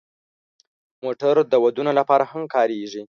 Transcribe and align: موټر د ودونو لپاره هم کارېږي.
موټر 1.03 1.35
د 1.51 1.53
ودونو 1.63 1.91
لپاره 1.99 2.23
هم 2.31 2.43
کارېږي. 2.53 3.01